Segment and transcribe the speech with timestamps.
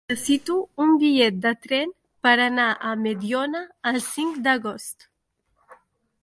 [0.09, 0.53] Necessito
[0.85, 1.93] un bitllet de tren
[2.27, 3.61] per anar a Mediona
[3.93, 5.07] el cinc d'agost.